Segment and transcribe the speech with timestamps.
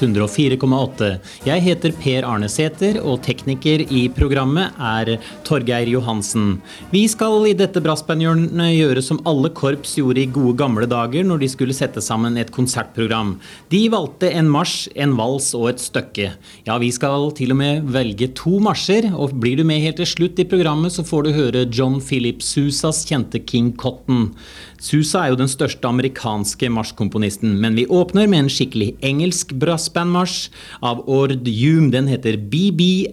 [0.00, 1.08] 104,8.
[1.46, 6.58] Jeg heter Per Arne Sæther, og tekniker i programmet er Torgeir Johansen.
[6.92, 11.42] Vi skal i dette brassbandhjørnet gjøre som alle korps gjorde i gode gamle dager når
[11.42, 13.36] de skulle sette sammen et konsertprogram.
[13.72, 16.30] De valgte en marsj, en vals og et stykke.
[16.68, 20.10] Ja, vi skal til og med velge to marsjer, og blir du med helt til
[20.12, 24.30] slutt i programmet, så får du høre John Philip Susas kjente King Cotton.
[24.82, 29.54] Susa er jo den største amerikanske marsjkomponisten, men vi åpner med en skikkelig engelsk
[29.86, 30.50] brassbandmarsj
[30.80, 31.90] av Ord Hume.
[31.90, 33.10] Den heter BB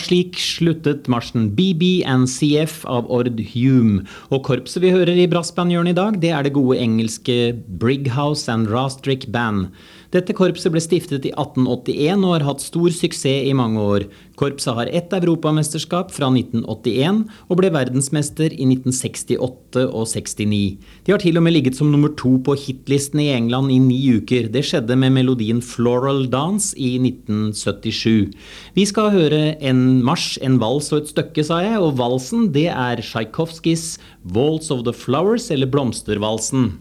[0.00, 4.06] Slik sluttet marsjen BB and CF av Ord Hume.
[4.32, 8.70] Og korpset vi hører i brassbandhjørnet i dag, det er det gode engelske Brighouse and
[8.72, 9.70] Rastrick Band.
[10.12, 14.02] Dette korpset ble stiftet i 1881 og har hatt stor suksess i mange år.
[14.36, 20.60] Korpset har ett europamesterskap fra 1981 og ble verdensmester i 1968 og 69.
[21.06, 24.00] De har til og med ligget som nummer to på hitlisten i England i ni
[24.18, 24.50] uker.
[24.52, 28.36] Det skjedde med melodien Floral Dance i 1977.
[28.76, 32.68] Vi skal høre en marsj, en vals og et stykke, sa jeg, og valsen det
[32.68, 33.96] er Tsjajkovskijs
[34.36, 36.74] Waltz of the Flowers, eller Blomstervalsen.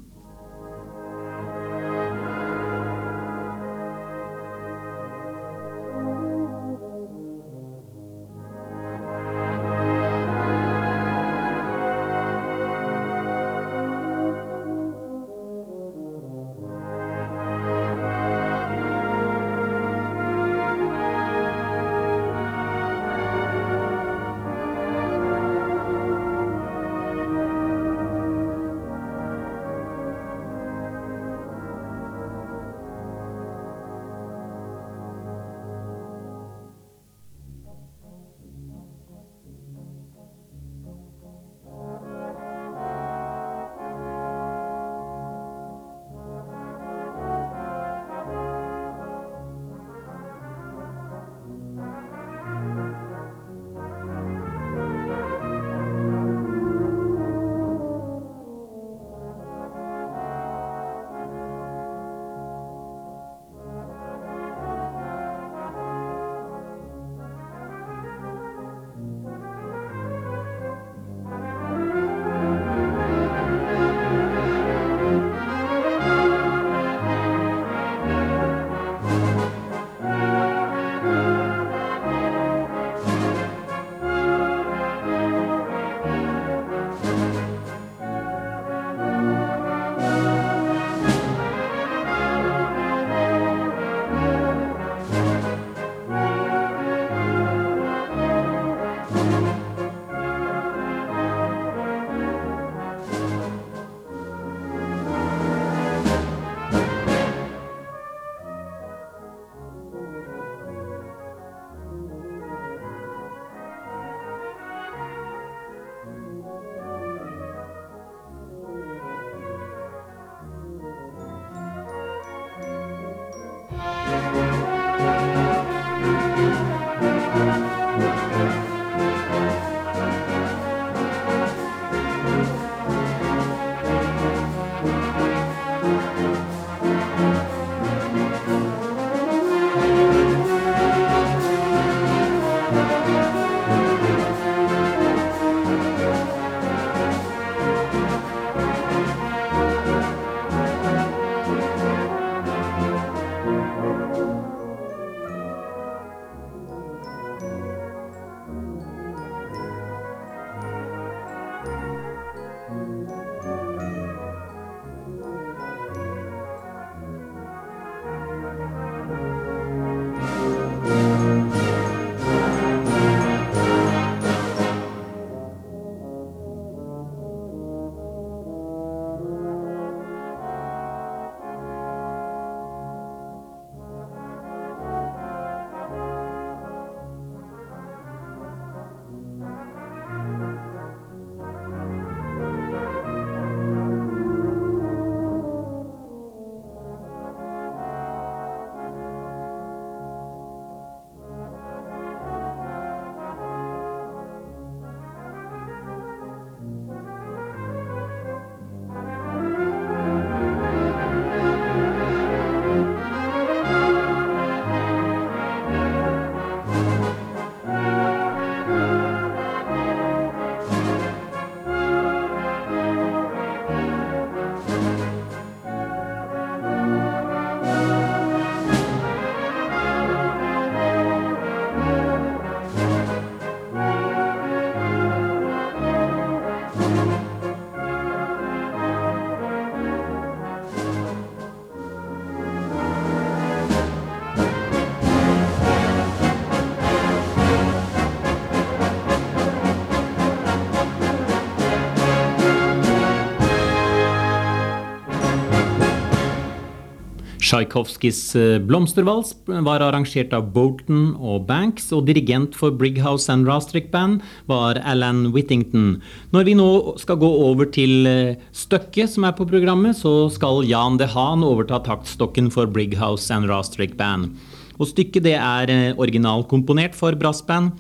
[257.51, 263.89] Tsjajkovskijs eh, blomstervals var arrangert av Bolton og Banks, og dirigent for Brighouse and Rastrick
[263.91, 265.98] Band var Alan Whittington.
[266.31, 266.70] Når vi nå
[267.01, 271.43] skal gå over til eh, stykket som er på programmet, så skal Jan de Haan
[271.43, 274.31] overta taktstokken for Brighouse and Rastrick Band.
[274.79, 277.75] Og stykket det er eh, originalkomponert for brassband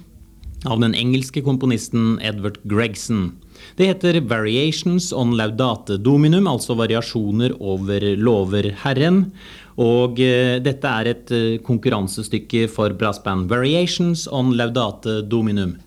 [0.67, 3.29] av den engelske komponisten Edward Gregson.
[3.77, 9.25] Det heter Variations on Laudate Dominum, altså variasjoner over lover Herren.
[9.81, 13.47] Og eh, dette er et eh, konkurransestykke for brassband.
[13.51, 15.77] Variations on Laudate Dominum.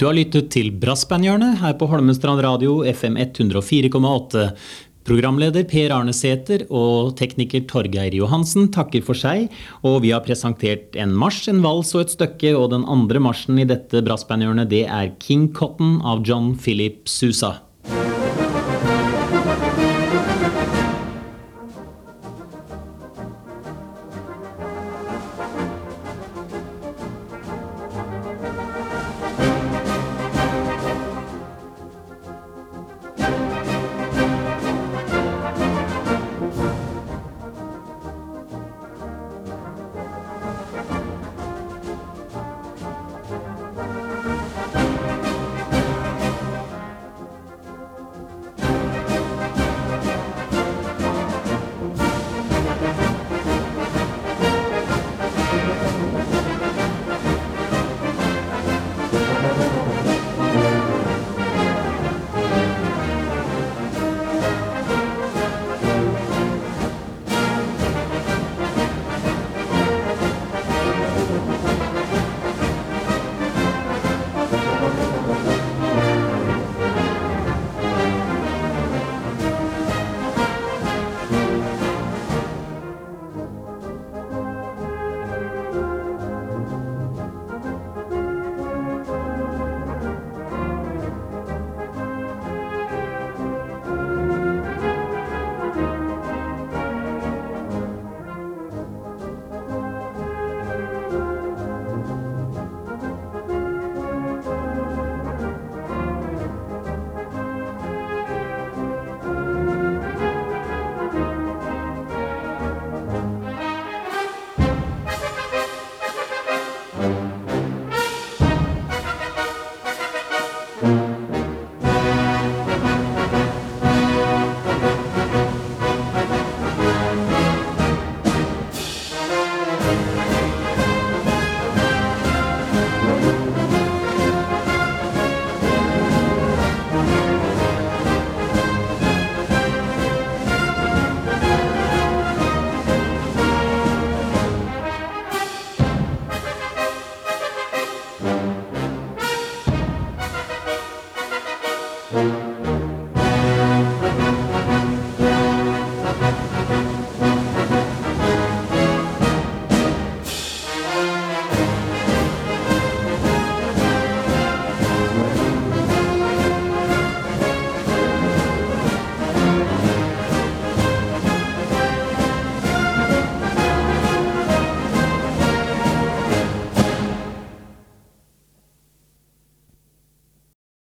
[0.00, 4.46] Du har lyttet til Brassbandhjørnet her på Holmestrand radio FM 104,8.
[5.04, 9.52] Programleder Per Arne Sæther og tekniker Torgeir Johansen takker for seg.
[9.84, 12.56] Og vi har presentert en marsj, en vals og et stykke.
[12.56, 17.58] Og den andre marsjen i dette brassbandhjørnet det er King Cotton av John Philip Sousa.